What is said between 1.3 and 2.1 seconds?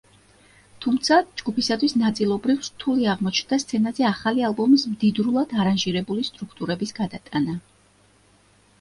ჯგუფისათვის